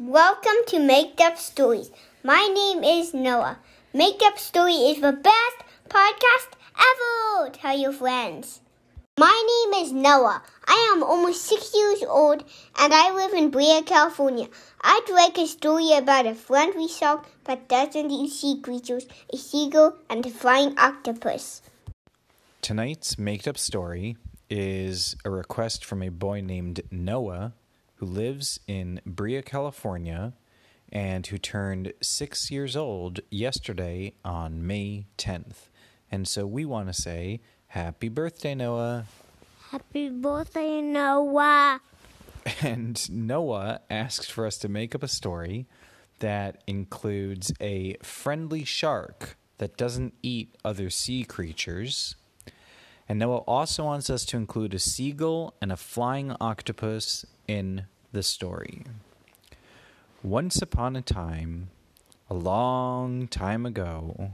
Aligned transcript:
Welcome 0.00 0.64
to 0.68 0.78
Make 0.78 1.20
Up 1.20 1.36
Stories. 1.36 1.90
My 2.24 2.48
name 2.54 2.82
is 2.82 3.12
Noah. 3.12 3.58
Make 3.92 4.22
Up 4.24 4.38
Story 4.38 4.72
is 4.72 5.02
the 5.02 5.12
best 5.12 5.58
podcast 5.90 6.56
ever. 6.74 7.50
Tell 7.50 7.78
your 7.78 7.92
friends. 7.92 8.62
My 9.18 9.68
name 9.68 9.84
is 9.84 9.92
Noah. 9.92 10.42
I 10.66 10.90
am 10.94 11.02
almost 11.02 11.44
six 11.44 11.74
years 11.76 12.02
old 12.08 12.44
and 12.78 12.94
I 12.94 13.12
live 13.12 13.34
in 13.34 13.50
Brea, 13.50 13.82
California. 13.84 14.48
I'd 14.80 15.10
like 15.12 15.36
a 15.36 15.46
story 15.46 15.92
about 15.92 16.24
a 16.24 16.34
friend 16.34 16.72
friendly 16.72 16.88
shark 16.88 17.26
that 17.44 17.68
doesn't 17.68 18.10
eat 18.10 18.30
sea 18.30 18.58
creatures, 18.62 19.06
a 19.30 19.36
seagull, 19.36 19.96
and 20.08 20.24
a 20.24 20.30
flying 20.30 20.78
octopus. 20.78 21.60
Tonight's 22.62 23.18
made 23.18 23.46
up 23.46 23.58
story 23.58 24.16
is 24.48 25.14
a 25.26 25.30
request 25.30 25.84
from 25.84 26.02
a 26.02 26.08
boy 26.08 26.40
named 26.40 26.80
Noah 26.90 27.52
who 28.00 28.06
lives 28.06 28.58
in 28.66 28.98
Brea, 29.04 29.42
California, 29.42 30.32
and 30.90 31.26
who 31.26 31.36
turned 31.36 31.92
six 32.00 32.50
years 32.50 32.74
old 32.74 33.20
yesterday 33.30 34.14
on 34.24 34.66
May 34.66 35.04
10th. 35.18 35.68
And 36.10 36.26
so 36.26 36.46
we 36.46 36.64
want 36.64 36.88
to 36.88 36.94
say, 36.94 37.40
Happy 37.68 38.08
birthday, 38.08 38.54
Noah. 38.54 39.04
Happy 39.70 40.08
birthday, 40.08 40.80
Noah. 40.80 41.80
And 42.62 43.08
Noah 43.10 43.82
asked 43.90 44.32
for 44.32 44.46
us 44.46 44.56
to 44.58 44.68
make 44.68 44.94
up 44.94 45.02
a 45.02 45.08
story 45.08 45.66
that 46.20 46.62
includes 46.66 47.52
a 47.60 47.96
friendly 48.02 48.64
shark 48.64 49.36
that 49.58 49.76
doesn't 49.76 50.14
eat 50.22 50.56
other 50.64 50.88
sea 50.88 51.22
creatures. 51.22 52.16
And 53.10 53.18
Noah 53.18 53.38
also 53.38 53.86
wants 53.86 54.08
us 54.08 54.24
to 54.26 54.36
include 54.36 54.72
a 54.72 54.78
seagull 54.78 55.54
and 55.60 55.72
a 55.72 55.76
flying 55.76 56.32
octopus 56.40 57.26
in 57.48 57.86
the 58.12 58.22
story. 58.22 58.84
Once 60.22 60.62
upon 60.62 60.94
a 60.94 61.02
time, 61.02 61.70
a 62.30 62.34
long 62.34 63.26
time 63.26 63.66
ago, 63.66 64.30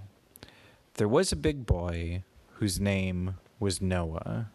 there 0.96 1.08
was 1.08 1.32
a 1.32 1.36
big 1.36 1.64
boy 1.64 2.22
whose 2.56 2.78
name 2.78 3.36
was 3.58 3.80
Noah. 3.80 4.50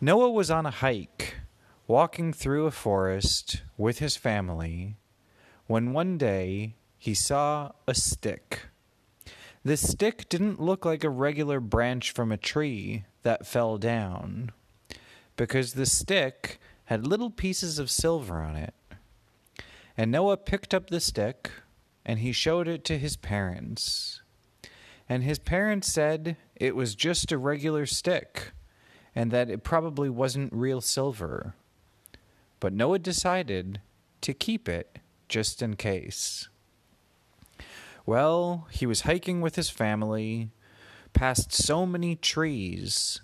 Noah 0.00 0.32
was 0.32 0.50
on 0.50 0.66
a 0.66 0.72
hike, 0.72 1.36
walking 1.86 2.32
through 2.32 2.66
a 2.66 2.72
forest 2.72 3.62
with 3.76 4.00
his 4.00 4.16
family, 4.16 4.96
when 5.68 5.92
one 5.92 6.18
day 6.18 6.74
he 6.98 7.14
saw 7.14 7.70
a 7.86 7.94
stick. 7.94 8.62
The 9.64 9.76
stick 9.76 10.28
didn't 10.28 10.60
look 10.60 10.84
like 10.84 11.04
a 11.04 11.10
regular 11.10 11.60
branch 11.60 12.12
from 12.12 12.30
a 12.30 12.36
tree 12.36 13.04
that 13.22 13.46
fell 13.46 13.76
down, 13.76 14.52
because 15.36 15.74
the 15.74 15.86
stick 15.86 16.58
had 16.84 17.06
little 17.06 17.30
pieces 17.30 17.78
of 17.78 17.90
silver 17.90 18.40
on 18.40 18.56
it. 18.56 18.74
And 19.96 20.10
Noah 20.12 20.36
picked 20.36 20.72
up 20.72 20.88
the 20.88 21.00
stick 21.00 21.50
and 22.06 22.20
he 22.20 22.32
showed 22.32 22.68
it 22.68 22.84
to 22.84 22.98
his 22.98 23.16
parents. 23.16 24.22
And 25.08 25.22
his 25.22 25.38
parents 25.38 25.92
said 25.92 26.36
it 26.56 26.76
was 26.76 26.94
just 26.94 27.32
a 27.32 27.36
regular 27.36 27.84
stick 27.84 28.52
and 29.14 29.30
that 29.32 29.50
it 29.50 29.64
probably 29.64 30.08
wasn't 30.08 30.52
real 30.52 30.80
silver. 30.80 31.54
But 32.60 32.72
Noah 32.72 33.00
decided 33.00 33.80
to 34.20 34.32
keep 34.32 34.68
it 34.68 34.98
just 35.28 35.60
in 35.60 35.76
case. 35.76 36.48
Well, 38.08 38.66
he 38.70 38.86
was 38.86 39.02
hiking 39.02 39.42
with 39.42 39.56
his 39.56 39.68
family 39.68 40.48
past 41.12 41.52
so 41.52 41.84
many 41.84 42.16
trees. 42.16 43.20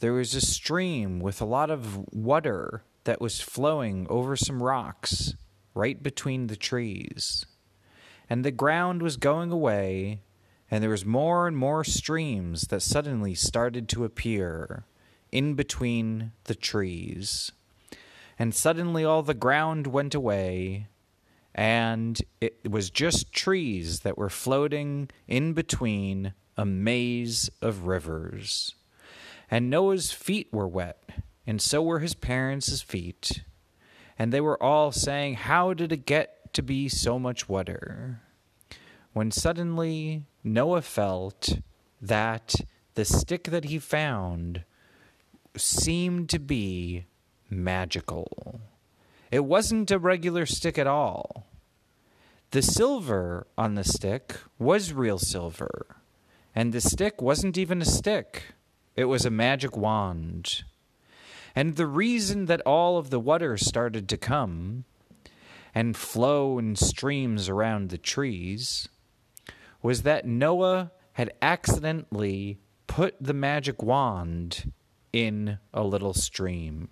There 0.00 0.12
was 0.12 0.34
a 0.34 0.42
stream 0.42 1.20
with 1.20 1.40
a 1.40 1.46
lot 1.46 1.70
of 1.70 2.06
water 2.12 2.82
that 3.04 3.22
was 3.22 3.40
flowing 3.40 4.06
over 4.10 4.36
some 4.36 4.62
rocks 4.62 5.36
right 5.72 6.02
between 6.02 6.48
the 6.48 6.56
trees. 6.56 7.46
And 8.28 8.44
the 8.44 8.50
ground 8.50 9.00
was 9.00 9.16
going 9.16 9.50
away, 9.50 10.20
and 10.70 10.82
there 10.82 10.90
was 10.90 11.06
more 11.06 11.46
and 11.46 11.56
more 11.56 11.82
streams 11.82 12.64
that 12.64 12.82
suddenly 12.82 13.34
started 13.34 13.88
to 13.88 14.04
appear 14.04 14.84
in 15.32 15.54
between 15.54 16.32
the 16.44 16.54
trees. 16.54 17.52
And 18.38 18.54
suddenly 18.54 19.02
all 19.02 19.22
the 19.22 19.32
ground 19.32 19.86
went 19.86 20.14
away, 20.14 20.88
and 21.54 22.20
it 22.40 22.70
was 22.70 22.90
just 22.90 23.32
trees 23.32 24.00
that 24.00 24.18
were 24.18 24.30
floating 24.30 25.10
in 25.26 25.52
between 25.52 26.34
a 26.56 26.64
maze 26.64 27.50
of 27.60 27.86
rivers. 27.86 28.74
And 29.50 29.68
Noah's 29.68 30.12
feet 30.12 30.48
were 30.52 30.68
wet, 30.68 31.02
and 31.46 31.60
so 31.60 31.82
were 31.82 31.98
his 31.98 32.14
parents' 32.14 32.82
feet. 32.82 33.42
And 34.18 34.32
they 34.32 34.40
were 34.40 34.62
all 34.62 34.92
saying, 34.92 35.34
How 35.34 35.74
did 35.74 35.92
it 35.92 36.06
get 36.06 36.52
to 36.54 36.62
be 36.62 36.88
so 36.88 37.18
much 37.18 37.48
wetter? 37.48 38.20
When 39.12 39.30
suddenly 39.30 40.24
Noah 40.44 40.82
felt 40.82 41.58
that 42.00 42.54
the 42.94 43.04
stick 43.04 43.44
that 43.44 43.64
he 43.64 43.78
found 43.78 44.64
seemed 45.56 46.28
to 46.30 46.38
be 46.38 47.06
magical. 47.48 48.60
It 49.30 49.44
wasn't 49.44 49.90
a 49.90 49.98
regular 49.98 50.46
stick 50.46 50.78
at 50.78 50.86
all. 50.86 51.39
The 52.52 52.62
silver 52.62 53.46
on 53.56 53.76
the 53.76 53.84
stick 53.84 54.36
was 54.58 54.92
real 54.92 55.20
silver, 55.20 55.98
and 56.52 56.72
the 56.72 56.80
stick 56.80 57.22
wasn't 57.22 57.56
even 57.56 57.80
a 57.80 57.84
stick, 57.84 58.54
it 58.96 59.04
was 59.04 59.24
a 59.24 59.30
magic 59.30 59.76
wand. 59.76 60.64
And 61.54 61.76
the 61.76 61.86
reason 61.86 62.46
that 62.46 62.60
all 62.62 62.98
of 62.98 63.10
the 63.10 63.20
water 63.20 63.56
started 63.56 64.08
to 64.08 64.16
come 64.16 64.84
and 65.76 65.96
flow 65.96 66.58
in 66.58 66.74
streams 66.74 67.48
around 67.48 67.90
the 67.90 67.98
trees 67.98 68.88
was 69.80 70.02
that 70.02 70.26
Noah 70.26 70.90
had 71.12 71.32
accidentally 71.40 72.58
put 72.88 73.14
the 73.20 73.32
magic 73.32 73.80
wand 73.80 74.72
in 75.12 75.60
a 75.72 75.84
little 75.84 76.14
stream. 76.14 76.88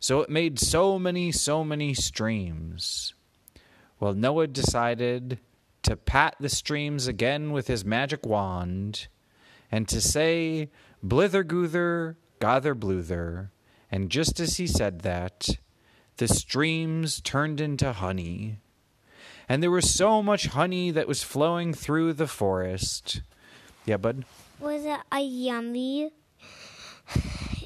So 0.00 0.22
it 0.22 0.30
made 0.30 0.58
so 0.58 0.98
many, 0.98 1.30
so 1.30 1.62
many 1.62 1.92
streams. 1.92 3.12
Well, 4.00 4.14
Noah 4.14 4.46
decided 4.46 5.38
to 5.82 5.96
pat 5.96 6.36
the 6.38 6.48
streams 6.48 7.06
again 7.06 7.52
with 7.52 7.66
his 7.66 7.84
magic 7.84 8.24
wand 8.24 9.08
and 9.70 9.88
to 9.88 10.00
say, 10.00 10.70
Blither 11.02 11.44
goother, 11.44 12.16
gather 12.40 12.74
bluther. 12.74 13.50
And 13.90 14.10
just 14.10 14.40
as 14.40 14.56
he 14.56 14.66
said 14.66 15.00
that, 15.00 15.48
the 16.18 16.28
streams 16.28 17.20
turned 17.20 17.60
into 17.60 17.92
honey. 17.92 18.58
And 19.48 19.62
there 19.62 19.70
was 19.70 19.90
so 19.90 20.22
much 20.22 20.48
honey 20.48 20.90
that 20.90 21.08
was 21.08 21.22
flowing 21.22 21.72
through 21.72 22.12
the 22.12 22.26
forest. 22.26 23.22
Yeah, 23.86 23.96
bud? 23.96 24.24
Was 24.60 24.84
it 24.84 25.00
a 25.10 25.20
yummy 25.20 26.10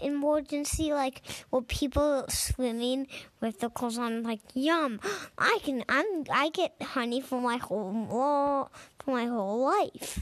emergency? 0.03 0.93
Like, 0.93 1.23
were 1.51 1.63
people 1.63 2.25
swimming 2.29 3.07
with 3.41 3.61
the 3.61 3.71
clothes 3.71 3.99
on? 3.99 4.23
Like, 4.23 4.41
yum! 4.55 5.01
I 5.39 5.59
can, 5.63 5.85
I'm, 5.89 6.25
I 6.31 6.51
get 6.51 6.75
honey 6.83 7.21
for 7.21 7.41
my 7.41 7.57
whole, 7.57 8.71
for 8.99 9.11
my 9.11 9.27
whole 9.27 9.63
life 9.63 10.21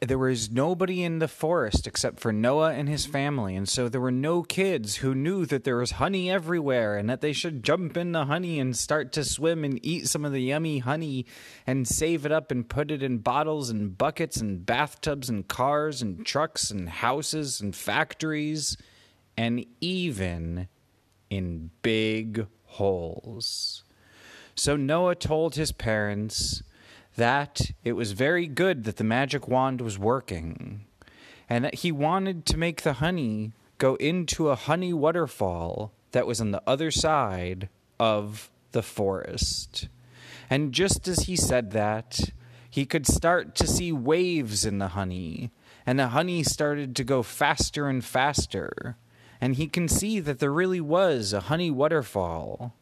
there 0.00 0.18
was 0.18 0.52
nobody 0.52 1.02
in 1.02 1.18
the 1.18 1.26
forest 1.26 1.86
except 1.86 2.20
for 2.20 2.32
Noah 2.32 2.72
and 2.74 2.88
his 2.88 3.06
family, 3.06 3.56
and 3.56 3.68
so 3.68 3.88
there 3.88 4.00
were 4.00 4.12
no 4.12 4.42
kids 4.42 4.96
who 4.96 5.16
knew 5.16 5.44
that 5.46 5.64
there 5.64 5.76
was 5.76 5.92
honey 5.92 6.30
everywhere 6.30 6.96
and 6.96 7.10
that 7.10 7.20
they 7.20 7.32
should 7.32 7.64
jump 7.64 7.96
in 7.96 8.12
the 8.12 8.26
honey 8.26 8.60
and 8.60 8.76
start 8.76 9.10
to 9.12 9.24
swim 9.24 9.64
and 9.64 9.84
eat 9.84 10.06
some 10.06 10.24
of 10.24 10.30
the 10.30 10.42
yummy 10.42 10.78
honey 10.78 11.26
and 11.66 11.88
save 11.88 12.24
it 12.24 12.30
up 12.30 12.52
and 12.52 12.68
put 12.68 12.92
it 12.92 13.02
in 13.02 13.18
bottles 13.18 13.68
and 13.68 13.98
buckets 13.98 14.36
and 14.36 14.64
bathtubs 14.64 15.28
and 15.28 15.48
cars 15.48 16.00
and 16.00 16.24
trucks 16.24 16.70
and 16.70 16.88
houses 16.88 17.60
and 17.60 17.74
factories 17.74 18.76
and 19.36 19.66
even 19.80 20.68
in 21.30 21.70
big 21.82 22.46
holes. 22.64 23.82
So 24.54 24.76
Noah 24.76 25.16
told 25.16 25.56
his 25.56 25.72
parents 25.72 26.62
that 27.16 27.60
it 27.82 27.92
was 27.92 28.12
very 28.12 28.46
good 28.46 28.84
that 28.84 28.96
the 28.96 29.04
magic 29.04 29.46
wand 29.48 29.80
was 29.80 29.98
working, 29.98 30.84
and 31.48 31.64
that 31.64 31.76
he 31.76 31.92
wanted 31.92 32.46
to 32.46 32.56
make 32.56 32.82
the 32.82 32.94
honey 32.94 33.52
go 33.78 33.94
into 33.96 34.48
a 34.48 34.56
honey 34.56 34.92
waterfall 34.92 35.92
that 36.12 36.26
was 36.26 36.40
on 36.40 36.50
the 36.50 36.62
other 36.66 36.90
side 36.90 37.68
of 37.98 38.50
the 38.72 38.82
forest. 38.82 39.88
And 40.50 40.72
just 40.72 41.08
as 41.08 41.20
he 41.20 41.36
said 41.36 41.70
that, 41.72 42.18
he 42.68 42.84
could 42.84 43.06
start 43.06 43.54
to 43.56 43.66
see 43.66 43.92
waves 43.92 44.64
in 44.64 44.78
the 44.78 44.88
honey, 44.88 45.50
and 45.86 45.98
the 45.98 46.08
honey 46.08 46.42
started 46.42 46.96
to 46.96 47.04
go 47.04 47.22
faster 47.22 47.88
and 47.88 48.04
faster. 48.04 48.96
And 49.40 49.56
he 49.56 49.66
can 49.66 49.88
see 49.88 50.20
that 50.20 50.38
there 50.38 50.52
really 50.52 50.80
was 50.80 51.32
a 51.32 51.40
honey 51.40 51.70
waterfall. 51.70 52.74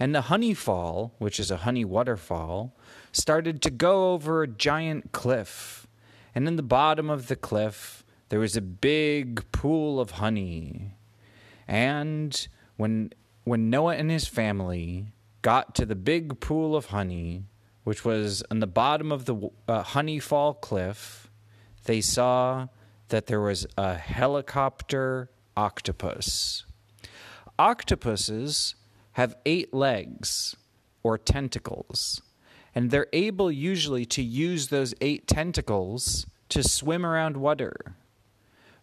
And 0.00 0.14
the 0.14 0.22
honey 0.22 0.54
fall, 0.54 1.14
which 1.18 1.38
is 1.38 1.50
a 1.50 1.58
honey 1.58 1.84
waterfall, 1.84 2.74
started 3.12 3.60
to 3.62 3.70
go 3.70 4.12
over 4.12 4.42
a 4.42 4.48
giant 4.48 5.12
cliff. 5.12 5.86
And 6.34 6.48
in 6.48 6.56
the 6.56 6.62
bottom 6.62 7.10
of 7.10 7.28
the 7.28 7.36
cliff, 7.36 8.02
there 8.30 8.40
was 8.40 8.56
a 8.56 8.62
big 8.62 9.44
pool 9.52 10.00
of 10.00 10.12
honey. 10.12 10.94
And 11.68 12.48
when 12.76 13.12
when 13.44 13.68
Noah 13.68 13.96
and 13.96 14.10
his 14.10 14.26
family 14.26 15.12
got 15.42 15.74
to 15.74 15.84
the 15.84 15.96
big 15.96 16.40
pool 16.40 16.74
of 16.74 16.86
honey, 16.86 17.44
which 17.84 18.04
was 18.04 18.42
on 18.50 18.60
the 18.60 18.66
bottom 18.66 19.12
of 19.12 19.26
the 19.26 19.50
uh, 19.68 19.82
Honeyfall 19.82 20.60
Cliff, 20.60 21.30
they 21.84 22.00
saw 22.00 22.68
that 23.08 23.26
there 23.26 23.40
was 23.40 23.66
a 23.76 23.96
helicopter 23.96 25.30
octopus. 25.56 26.64
Octopuses 27.58 28.76
have 29.20 29.36
eight 29.44 29.74
legs 29.74 30.56
or 31.02 31.18
tentacles, 31.18 32.22
and 32.74 32.90
they're 32.90 33.06
able 33.12 33.52
usually 33.52 34.06
to 34.06 34.22
use 34.22 34.68
those 34.68 34.94
eight 35.02 35.26
tentacles 35.26 36.26
to 36.48 36.62
swim 36.62 37.04
around 37.04 37.36
water. 37.36 37.96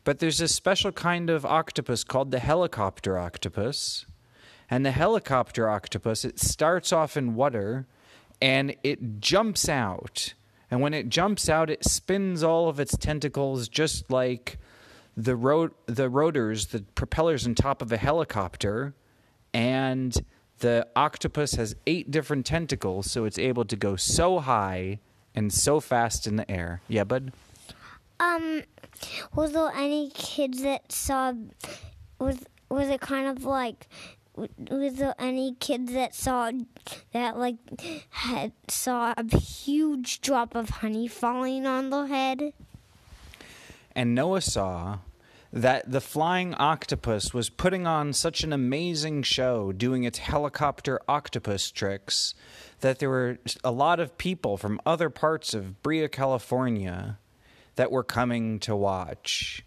But 0.04 0.19
there's 0.19 0.39
a 0.39 0.48
special 0.48 0.92
kind 0.92 1.31
of 1.31 1.44
octopus 1.44 2.04
called 2.04 2.30
the 2.30 2.39
helicopter 2.39 3.18
octopus. 3.18 4.06
And 4.69 4.86
the 4.86 4.92
helicopter 4.92 5.68
octopus, 5.69 6.24
it 6.24 6.40
starts 6.40 6.94
off 6.94 7.18
in 7.18 7.33
water 7.33 7.88
and 8.40 8.75
it 8.83 9.19
jumps 9.19 9.68
out. 9.68 10.36
And 10.69 10.81
when 10.81 10.94
it 10.94 11.10
jumps 11.10 11.50
out, 11.50 11.72
it 11.72 11.83
spins 11.83 12.44
all 12.44 12.69
of 12.69 12.80
its 12.80 12.95
tentacles 12.95 13.68
just 13.68 14.12
like 14.12 14.60
the 15.16 15.36
ro- 15.36 15.72
the 15.88 16.10
rotors, 16.10 16.68
the 16.68 16.83
propellers 16.94 17.48
on 17.48 17.56
top 17.56 17.81
of 17.81 17.92
a 17.92 17.98
helicopter, 17.98 18.94
and 19.53 20.17
the 20.59 20.88
octopus 20.95 21.53
has 21.53 21.75
eight 21.85 22.09
different 22.09 22.45
tentacles, 22.45 23.11
so 23.11 23.25
it's 23.25 23.38
able 23.38 23.65
to 23.65 23.75
go 23.75 23.95
so 23.95 24.39
high 24.39 24.99
and 25.35 25.53
so 25.53 25.79
fast 25.79 26.25
in 26.25 26.35
the 26.35 26.49
air. 26.49 26.81
Yeah, 26.88 27.03
bud. 27.03 27.31
Um, 28.19 28.63
was 29.35 29.53
there 29.53 29.71
any 29.75 30.09
kids 30.09 30.63
that 30.63 30.91
saw? 30.91 31.33
Was 32.19 32.39
was 32.69 32.89
it 32.89 33.01
kind 33.01 33.27
of 33.27 33.44
like? 33.44 33.88
Was 34.69 34.95
there 34.95 35.15
any 35.17 35.55
kids 35.55 35.94
that 35.94 36.13
saw 36.13 36.51
that 37.11 37.38
like 37.38 37.57
had 38.09 38.51
saw 38.67 39.13
a 39.17 39.38
huge 39.38 40.21
drop 40.21 40.55
of 40.55 40.69
honey 40.69 41.07
falling 41.07 41.65
on 41.65 41.89
their 41.89 42.07
head? 42.07 42.53
And 43.95 44.13
Noah 44.13 44.41
saw 44.41 44.99
that 45.57 45.92
the 45.92 46.01
flying 46.01 46.54
octopus 46.54 47.33
was 47.33 47.50
putting 47.50 47.88
on 47.88 48.13
such 48.13 48.44
an 48.44 48.54
amazing 48.54 49.24
show 49.24 49.71
doing 49.71 50.04
its 50.04 50.19
helicopter 50.19 51.00
octopus 51.07 51.71
tricks 51.71 52.36
that 52.81 53.00
there 53.00 53.09
were 53.09 53.39
a 53.63 53.71
lot 53.71 54.00
of 54.00 54.19
people 54.19 54.56
from 54.56 54.80
other 54.86 55.09
parts 55.09 55.56
of 55.56 55.81
Brea, 55.81 56.07
California 56.09 57.18
that 57.75 57.92
were 57.92 58.04
coming 58.04 58.59
to 58.59 58.75
watch. 58.75 59.65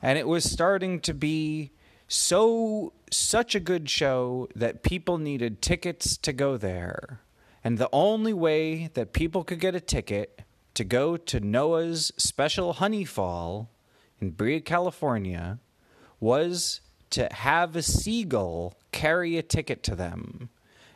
And 0.00 0.16
it 0.16 0.28
was 0.28 0.48
starting 0.48 1.00
to 1.00 1.12
be 1.12 1.72
so 2.06 2.92
such 3.10 3.56
a 3.56 3.60
good 3.60 3.90
show 3.90 4.48
that 4.54 4.84
people 4.84 5.18
needed 5.18 5.60
tickets 5.60 6.16
to 6.18 6.32
go 6.32 6.56
there. 6.56 7.20
And 7.64 7.78
the 7.78 7.90
only 7.92 8.32
way 8.32 8.90
that 8.94 9.12
people 9.12 9.42
could 9.42 9.58
get 9.58 9.74
a 9.74 9.80
ticket 9.80 10.42
to 10.74 10.84
go 10.84 11.16
to 11.16 11.40
Noah's 11.40 12.12
special 12.16 12.74
honey 12.74 13.04
fall 13.04 13.70
in 14.22 14.30
Brea, 14.30 14.60
California, 14.60 15.58
was 16.20 16.80
to 17.10 17.28
have 17.32 17.74
a 17.74 17.82
seagull 17.82 18.74
carry 18.92 19.36
a 19.36 19.42
ticket 19.42 19.82
to 19.82 19.96
them. 19.96 20.48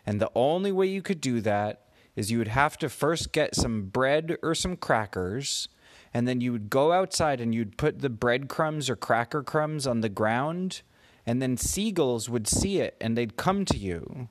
And 0.07 0.21
the 0.21 0.31
only 0.37 0.71
way 0.71 0.87
you 0.87 1.03
could 1.03 1.21
do 1.21 1.41
that 1.41 1.89
is 2.15 2.31
you 2.31 2.39
would 2.39 2.49
have 2.49 2.79
to 2.79 2.89
first 2.89 3.33
get 3.33 3.57
some 3.57 3.87
bread 3.87 4.37
or 4.43 4.55
some 4.55 4.77
crackers, 4.77 5.69
and 6.15 6.27
then 6.29 6.41
you 6.41 6.53
would 6.53 6.71
go 6.71 6.93
outside 6.93 7.41
and 7.41 7.53
you'd 7.53 7.77
put 7.77 7.99
the 7.99 8.09
breadcrumbs 8.09 8.89
or 8.89 8.97
cracker 8.97 9.43
crumbs 9.43 9.87
on 9.89 10.01
the 10.01 10.09
ground, 10.09 10.83
and 11.27 11.43
then 11.43 11.57
seagulls 11.57 12.31
would 12.31 12.47
see 12.47 12.79
it 12.79 12.97
and 13.01 13.19
they'd 13.19 13.37
come 13.37 13.65
to 13.65 13.77
you. 13.77 14.29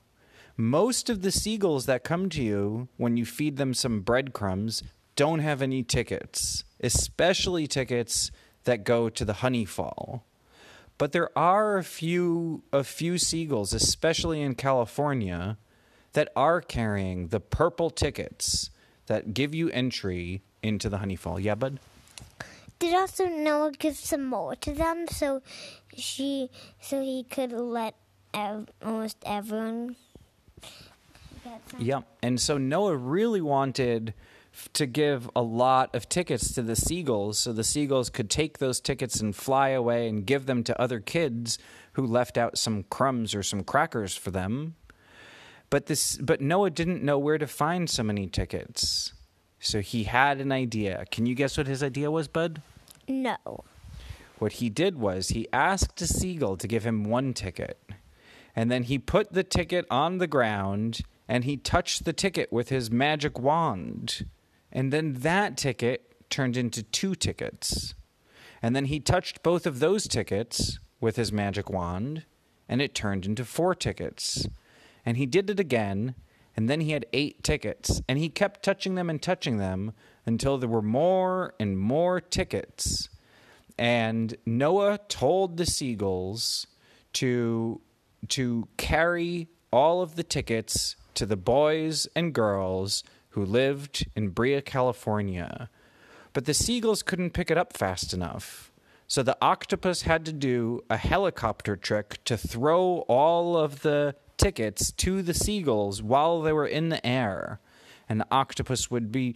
Most 0.55 1.09
of 1.09 1.21
the 1.21 1.31
seagulls 1.31 1.85
that 1.85 2.05
come 2.05 2.29
to 2.29 2.41
you 2.41 2.87
when 2.95 3.17
you 3.17 3.25
feed 3.25 3.57
them 3.57 3.73
some 3.73 3.99
breadcrumbs 3.99 4.81
don't 5.17 5.39
have 5.39 5.61
any 5.61 5.83
tickets, 5.83 6.63
especially 6.79 7.67
tickets 7.67 8.31
that 8.65 8.83
go 8.83 9.09
to 9.09 9.25
the 9.25 9.33
honey 9.33 9.65
fall. 9.65 10.23
But 10.97 11.11
there 11.11 11.35
are 11.37 11.77
a 11.77 11.83
few 11.83 12.63
a 12.71 12.83
few 12.83 13.17
seagulls, 13.17 13.73
especially 13.73 14.41
in 14.41 14.55
California, 14.55 15.57
that 16.13 16.29
are 16.35 16.61
carrying 16.61 17.27
the 17.27 17.39
purple 17.39 17.89
tickets 17.89 18.69
that 19.07 19.33
give 19.33 19.53
you 19.53 19.69
entry 19.69 20.41
into 20.63 20.89
the 20.89 20.99
honey 20.99 21.15
fall. 21.15 21.39
Yeah, 21.39 21.55
bud. 21.55 21.79
Did 22.79 22.93
also 22.93 23.25
Noah 23.25 23.71
give 23.71 23.95
some 23.95 24.25
more 24.25 24.55
to 24.55 24.73
them 24.73 25.05
so 25.09 25.41
she 25.95 26.49
so 26.81 27.01
he 27.01 27.23
could 27.23 27.51
let 27.51 27.95
ev- 28.33 28.69
almost 28.83 29.17
everyone 29.25 29.95
get 31.43 31.61
some? 31.69 31.81
Yeah, 31.81 32.01
and 32.21 32.39
so 32.39 32.57
Noah 32.57 32.95
really 32.97 33.41
wanted 33.41 34.13
to 34.73 34.85
give 34.85 35.29
a 35.35 35.41
lot 35.41 35.93
of 35.95 36.09
tickets 36.09 36.53
to 36.53 36.61
the 36.61 36.75
seagulls 36.75 37.39
so 37.39 37.53
the 37.53 37.63
seagulls 37.63 38.09
could 38.09 38.29
take 38.29 38.57
those 38.57 38.79
tickets 38.79 39.19
and 39.19 39.35
fly 39.35 39.69
away 39.69 40.07
and 40.07 40.25
give 40.25 40.45
them 40.45 40.63
to 40.63 40.81
other 40.81 40.99
kids 40.99 41.57
who 41.93 42.05
left 42.05 42.37
out 42.37 42.57
some 42.57 42.83
crumbs 42.83 43.33
or 43.35 43.43
some 43.43 43.63
crackers 43.63 44.15
for 44.15 44.31
them. 44.31 44.75
But 45.69 45.87
this 45.87 46.17
but 46.17 46.41
Noah 46.41 46.69
didn't 46.69 47.03
know 47.03 47.17
where 47.17 47.37
to 47.37 47.47
find 47.47 47.89
so 47.89 48.03
many 48.03 48.27
tickets. 48.27 49.13
So 49.59 49.81
he 49.81 50.03
had 50.03 50.39
an 50.39 50.51
idea. 50.51 51.05
Can 51.11 51.25
you 51.25 51.35
guess 51.35 51.57
what 51.57 51.67
his 51.67 51.81
idea 51.81 52.11
was, 52.11 52.27
Bud? 52.27 52.61
No. 53.07 53.63
What 54.37 54.53
he 54.53 54.69
did 54.69 54.99
was 54.99 55.29
he 55.29 55.47
asked 55.51 56.01
a 56.01 56.07
seagull 56.07 56.57
to 56.57 56.67
give 56.67 56.85
him 56.85 57.03
one 57.03 57.33
ticket. 57.33 57.79
And 58.55 58.69
then 58.69 58.83
he 58.83 58.99
put 58.99 59.33
the 59.33 59.43
ticket 59.43 59.85
on 59.89 60.17
the 60.17 60.27
ground 60.27 61.01
and 61.27 61.43
he 61.43 61.57
touched 61.57 62.05
the 62.05 62.13
ticket 62.13 62.51
with 62.53 62.69
his 62.69 62.91
magic 62.91 63.39
wand. 63.39 64.25
And 64.75 64.91
then 64.91 65.13
that 65.19 65.55
ticket 65.55 66.29
turned 66.29 66.57
into 66.57 66.83
two 66.83 67.15
tickets. 67.15 67.95
And 68.61 68.75
then 68.75 68.85
he 68.85 68.99
touched 68.99 69.41
both 69.41 69.65
of 69.65 69.79
those 69.79 70.05
tickets 70.05 70.79
with 70.99 71.15
his 71.15 71.31
magic 71.31 71.69
wand 71.69 72.25
and 72.67 72.81
it 72.81 72.93
turned 72.93 73.25
into 73.25 73.45
four 73.45 73.73
tickets. 73.73 74.47
And 75.05 75.15
he 75.15 75.25
did 75.25 75.49
it 75.49 75.61
again 75.61 76.13
and 76.57 76.69
then 76.69 76.81
he 76.81 76.91
had 76.91 77.05
eight 77.13 77.41
tickets 77.41 78.01
and 78.09 78.19
he 78.19 78.27
kept 78.27 78.63
touching 78.63 78.95
them 78.95 79.09
and 79.09 79.21
touching 79.21 79.57
them 79.57 79.93
until 80.25 80.57
there 80.57 80.69
were 80.69 80.81
more 80.81 81.53
and 81.57 81.79
more 81.79 82.19
tickets. 82.19 83.07
And 83.77 84.35
Noah 84.45 84.99
told 85.07 85.55
the 85.55 85.65
seagulls 85.65 86.67
to 87.13 87.79
to 88.27 88.67
carry 88.75 89.47
all 89.71 90.01
of 90.01 90.15
the 90.15 90.23
tickets 90.23 90.97
to 91.13 91.25
the 91.25 91.37
boys 91.37 92.07
and 92.15 92.33
girls 92.33 93.03
who 93.35 93.45
lived 93.45 94.07
in 94.15 94.29
Brea, 94.29 94.61
California. 94.61 95.69
But 96.31 96.45
the 96.45 96.53
seagulls 96.53 97.03
couldn't 97.03 97.31
pick 97.31 97.51
it 97.51 97.57
up 97.57 97.73
fast 97.73 98.13
enough. 98.13 98.71
So 99.07 99.23
the 99.23 99.37
octopus 99.41 100.03
had 100.03 100.25
to 100.25 100.33
do 100.33 100.83
a 100.89 100.95
helicopter 100.95 101.75
trick 101.75 102.23
to 102.23 102.37
throw 102.37 102.99
all 103.09 103.57
of 103.57 103.81
the 103.81 104.15
tickets 104.37 104.91
to 104.93 105.21
the 105.21 105.33
seagulls 105.33 106.01
while 106.01 106.41
they 106.41 106.53
were 106.53 106.65
in 106.65 106.89
the 106.89 107.05
air. 107.05 107.59
And 108.07 108.21
the 108.21 108.27
octopus 108.31 108.89
would 108.89 109.11
be 109.11 109.35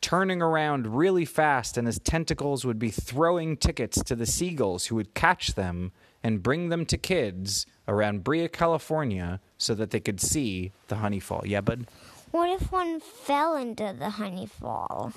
turning 0.00 0.40
around 0.40 0.96
really 0.96 1.24
fast, 1.24 1.76
and 1.76 1.88
his 1.88 1.98
tentacles 1.98 2.64
would 2.64 2.78
be 2.78 2.90
throwing 2.90 3.56
tickets 3.56 4.02
to 4.04 4.14
the 4.14 4.26
seagulls 4.26 4.86
who 4.86 4.94
would 4.94 5.14
catch 5.14 5.54
them 5.54 5.90
and 6.22 6.42
bring 6.42 6.68
them 6.68 6.86
to 6.86 6.96
kids 6.96 7.66
around 7.88 8.22
Brea, 8.22 8.46
California, 8.48 9.40
so 9.58 9.74
that 9.74 9.90
they 9.90 10.00
could 10.00 10.20
see 10.20 10.70
the 10.86 10.96
honey 10.96 11.20
fall. 11.20 11.42
Yeah, 11.44 11.62
bud? 11.62 11.86
What 12.30 12.48
if 12.48 12.70
one 12.70 13.00
fell 13.00 13.56
into 13.56 13.94
the 13.98 14.10
honey 14.10 14.46
fall? 14.46 15.12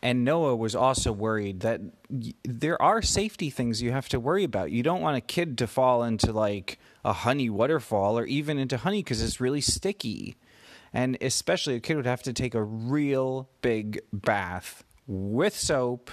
And 0.00 0.24
Noah 0.24 0.56
was 0.56 0.74
also 0.74 1.12
worried 1.12 1.60
that 1.60 1.80
there 2.42 2.80
are 2.82 3.02
safety 3.02 3.50
things 3.50 3.82
you 3.82 3.92
have 3.92 4.08
to 4.08 4.18
worry 4.18 4.42
about. 4.42 4.72
You 4.72 4.82
don't 4.82 5.00
want 5.00 5.16
a 5.16 5.20
kid 5.20 5.56
to 5.58 5.66
fall 5.66 6.02
into 6.02 6.32
like 6.32 6.78
a 7.04 7.12
honey 7.12 7.48
waterfall 7.48 8.18
or 8.18 8.24
even 8.24 8.58
into 8.58 8.78
honey 8.78 9.02
because 9.02 9.22
it's 9.22 9.40
really 9.40 9.60
sticky. 9.60 10.36
And 10.92 11.16
especially 11.20 11.76
a 11.76 11.80
kid 11.80 11.96
would 11.96 12.06
have 12.06 12.22
to 12.24 12.32
take 12.32 12.54
a 12.54 12.62
real 12.62 13.48
big 13.60 14.00
bath 14.12 14.82
with 15.06 15.56
soap 15.56 16.10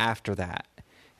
after 0.00 0.34
that. 0.36 0.66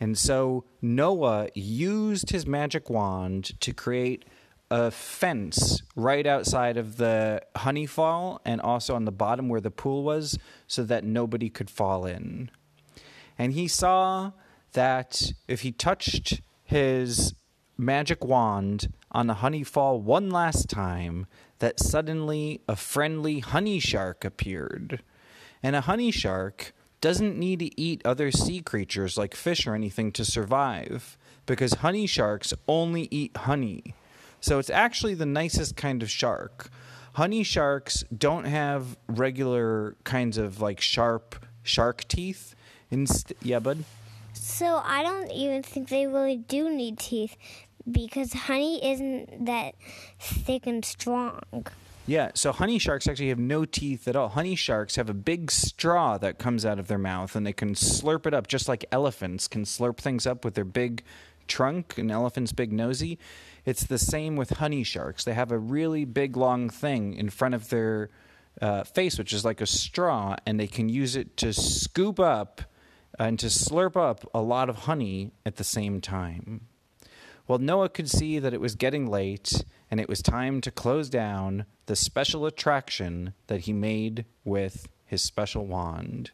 And 0.01 0.17
so 0.17 0.65
Noah 0.81 1.49
used 1.55 2.31
his 2.31 2.47
magic 2.47 2.89
wand 2.89 3.61
to 3.61 3.73
create 3.73 4.25
a 4.71 4.91
fence 4.91 5.83
right 5.97 6.27
outside 6.27 6.77
of 6.77 6.97
the 6.99 7.41
honey 7.57 7.87
fall 7.87 8.41
and 8.45 8.61
also 8.61 8.95
on 8.95 9.05
the 9.05 9.13
bottom 9.13 9.49
where 9.49 9.61
the 9.61 9.71
pool 9.71 10.03
was 10.03 10.39
so 10.67 10.83
that 10.85 11.05
nobody 11.05 11.49
could 11.49 11.71
fall 11.71 12.05
in. 12.05 12.51
And 13.39 13.53
he 13.53 13.69
saw 13.69 14.33
that 14.73 15.33
if 15.47 15.63
he 15.63 15.73
touched 15.73 16.43
his 16.65 17.35
magic 17.79 18.25
wand 18.25 18.93
on 19.11 19.27
the 19.27 19.35
honey 19.35 19.65
fall 19.65 20.01
one 20.01 20.29
last 20.29 20.69
time, 20.69 21.27
that 21.61 21.81
suddenly 21.81 22.61
a 22.69 22.77
friendly 22.77 23.41
honey 23.41 23.79
shark 23.81 24.25
appeared. 24.25 25.03
And 25.63 25.75
a 25.75 25.83
honey 25.83 26.11
shark 26.11 26.75
doesn't 27.01 27.39
need 27.39 27.61
to 27.61 27.81
eat 27.81 28.03
other 28.05 28.31
sea 28.31 28.61
creatures 28.61 29.17
like 29.17 29.35
fish 29.35 29.67
or 29.67 29.75
anything 29.75 30.13
to 30.13 30.25
survive, 30.25 31.17
because 31.47 31.75
honey 31.75 32.07
sharks 32.07 32.53
only 32.67 33.09
eat 33.11 33.37
honey. 33.37 33.95
So 34.41 34.59
it's 34.59 34.71
actually 34.71 35.15
the 35.15 35.27
nicest 35.27 35.77
kind 35.77 36.03
of 36.03 36.11
shark. 36.11 36.71
Honey 37.15 37.43
sharks 37.43 38.05
don't 38.17 38.45
have 38.45 38.97
regular 39.09 39.97
kinds 40.05 40.39
of 40.39 40.61
like 40.61 40.81
sharp 40.81 41.45
shark 41.63 42.07
teeth. 42.09 42.55
Inst- 42.91 43.33
yeah, 43.43 43.59
bud. 43.59 43.85
So 44.33 44.81
I 44.85 45.03
don't 45.03 45.31
even 45.33 45.63
think 45.63 45.89
they 45.89 46.07
really 46.07 46.37
do 46.37 46.71
need 46.71 46.99
teeth 46.99 47.37
because 47.91 48.33
honey 48.33 48.85
isn't 48.85 49.47
that 49.47 49.75
thick 50.19 50.67
and 50.67 50.85
strong. 50.85 51.67
Yeah, 52.07 52.31
so 52.33 52.53
honey 52.53 52.79
sharks 52.79 53.07
actually 53.07 53.29
have 53.29 53.39
no 53.39 53.67
teeth 53.67 54.09
at 54.09 54.17
all. 54.17 54.31
Honey 54.31 54.55
sharks 54.55 54.97
have 54.97 55.11
a 55.11 55.15
big 55.15 55.51
straw 55.51 56.17
that 56.19 56.39
comes 56.39 56.65
out 56.65 56.79
of 56.79 56.89
their 56.89 56.99
mouth 56.99 57.37
and 57.37 57.47
they 57.47 57.53
can 57.53 57.75
slurp 57.75 58.27
it 58.27 58.33
up 58.33 58.47
just 58.47 58.67
like 58.67 58.85
elephants 58.91 59.47
can 59.47 59.65
slurp 59.65 59.99
things 59.99 60.27
up 60.27 60.45
with 60.45 60.55
their 60.55 60.65
big 60.65 61.03
trunk, 61.49 61.99
an 61.99 62.11
elephant's 62.11 62.53
big 62.53 62.73
nosy. 62.73 63.19
It's 63.65 63.85
the 63.85 63.99
same 63.99 64.37
with 64.37 64.51
honey 64.51 64.85
sharks. 64.85 65.25
They 65.25 65.35
have 65.35 65.51
a 65.51 65.59
really 65.59 66.05
big 66.05 66.37
long 66.37 66.71
thing 66.71 67.15
in 67.15 67.31
front 67.31 67.55
of 67.55 67.69
their 67.71 68.11
uh, 68.61 68.85
face, 68.85 69.19
which 69.19 69.33
is 69.33 69.45
like 69.45 69.61
a 69.61 69.67
straw, 69.67 70.37
and 70.47 70.59
they 70.59 70.67
can 70.67 70.89
use 70.89 71.17
it 71.17 71.37
to 71.39 71.53
scoop 71.53 72.21
up 72.21 72.63
and 73.19 73.39
to 73.39 73.47
slurp 73.47 73.97
up 73.97 74.29
a 74.33 74.41
lot 74.41 74.69
of 74.69 74.81
honey 74.81 75.33
at 75.45 75.57
the 75.57 75.65
same 75.65 76.01
time. 76.01 76.67
Well, 77.47 77.59
Noah 77.59 77.89
could 77.89 78.11
see 78.11 78.39
that 78.39 78.53
it 78.53 78.61
was 78.61 78.75
getting 78.75 79.07
late 79.07 79.65
and 79.91 79.99
it 79.99 80.09
was 80.09 80.21
time 80.21 80.61
to 80.61 80.71
close 80.71 81.09
down 81.09 81.65
the 81.87 81.97
special 81.97 82.45
attraction 82.45 83.33
that 83.47 83.61
he 83.61 83.73
made 83.73 84.27
with 84.45 84.87
his 85.07 85.23
special 85.23 85.67
wand. 85.67 86.31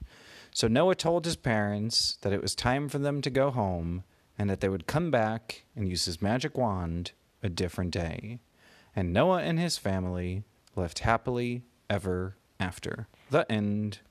So 0.51 0.67
Noah 0.67 0.97
told 0.97 1.25
his 1.25 1.37
parents 1.37 2.19
that 2.23 2.33
it 2.33 2.43
was 2.43 2.55
time 2.55 2.89
for 2.89 2.99
them 2.99 3.21
to 3.23 3.31
go 3.31 3.51
home 3.51 4.03
and 4.39 4.51
that 4.51 4.61
they 4.61 4.69
would 4.69 4.87
come 4.87 5.11
back 5.11 5.65
and 5.77 5.89
use 5.89 6.05
his 6.05 6.23
magic 6.23 6.57
wand 6.57 7.13
a 7.43 7.49
different 7.49 7.91
day. 7.91 8.41
And 8.97 9.13
Noah 9.13 9.43
and 9.43 9.59
his 9.59 9.79
family 9.79 10.45
lived 10.77 11.01
happily 11.01 11.63
ever 11.91 12.37
after. 12.59 13.07
The 13.31 13.51
end. 13.51 13.99